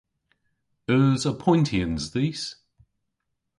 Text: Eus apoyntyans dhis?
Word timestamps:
Eus 0.95 1.21
apoyntyans 1.31 2.03
dhis? 2.13 2.43